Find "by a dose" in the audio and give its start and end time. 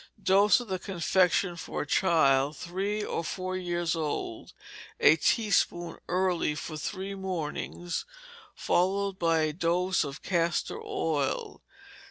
9.19-10.03